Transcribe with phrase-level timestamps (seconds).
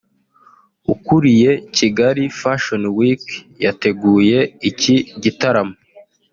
[0.93, 3.25] ukuriye Kigali Fashion Week
[3.63, 4.39] yateguye
[4.69, 5.75] iki gitaramo